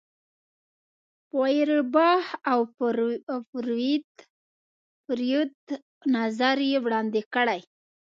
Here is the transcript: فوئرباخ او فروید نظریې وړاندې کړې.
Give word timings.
فوئرباخ 1.29 2.25
او 2.51 2.59
فروید 3.51 4.07
نظریې 6.15 6.77
وړاندې 6.85 7.21
کړې. 7.33 7.61